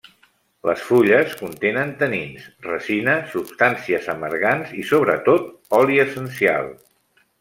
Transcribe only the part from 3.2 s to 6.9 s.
substàncies amargants i sobretot, oli essencial.